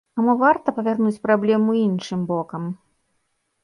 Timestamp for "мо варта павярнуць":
0.27-1.21